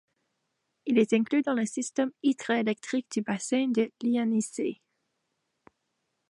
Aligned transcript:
Il 0.87 0.97
est 0.97 1.13
inclus 1.13 1.43
dans 1.43 1.53
le 1.53 1.67
système 1.67 2.09
hydroélectrique 2.23 3.05
du 3.11 3.21
bassin 3.21 3.67
de 3.67 3.91
l'Ienisseï. 4.01 4.81